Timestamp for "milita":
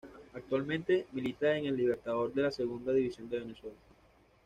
1.11-1.55